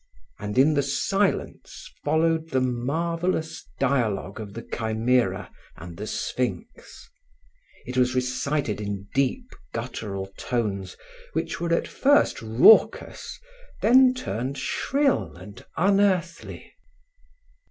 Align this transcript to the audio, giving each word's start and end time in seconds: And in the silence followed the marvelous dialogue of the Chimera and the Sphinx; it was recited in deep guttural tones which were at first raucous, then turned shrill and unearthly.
And 0.39 0.57
in 0.57 0.73
the 0.73 0.81
silence 0.81 1.91
followed 2.03 2.49
the 2.49 2.59
marvelous 2.59 3.69
dialogue 3.79 4.39
of 4.39 4.55
the 4.55 4.63
Chimera 4.63 5.51
and 5.77 5.95
the 5.95 6.07
Sphinx; 6.07 7.07
it 7.85 7.97
was 7.97 8.15
recited 8.15 8.81
in 8.81 9.09
deep 9.13 9.51
guttural 9.75 10.31
tones 10.39 10.97
which 11.33 11.61
were 11.61 11.71
at 11.71 11.87
first 11.87 12.41
raucous, 12.41 13.39
then 13.83 14.15
turned 14.15 14.57
shrill 14.57 15.35
and 15.35 15.63
unearthly. 15.77 16.73